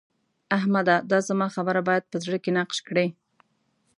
[0.57, 0.95] احمده!
[1.11, 3.07] دا زما خبره بايد په زړه کې نقش کړې.